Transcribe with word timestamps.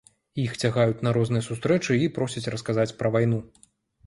Іх 0.43 0.53
цягаюць 0.61 1.03
на 1.07 1.13
розныя 1.17 1.43
сустрэчы 1.49 1.99
і 2.05 2.09
просяць 2.17 2.45
расказаць 2.57 2.89
пра 3.05 3.15
вайну. 3.19 3.39